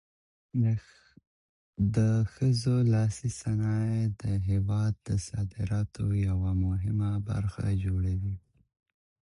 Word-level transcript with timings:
د 1.95 1.97
ښځو 2.33 2.75
لاسي 2.93 3.29
صنایع 3.41 4.03
د 4.21 4.23
هېواد 4.49 4.93
د 5.07 5.09
صادراتو 5.27 6.05
یوه 6.29 6.51
مهمه 6.65 7.11
برخه 7.29 7.65
جوړوي 7.83 8.35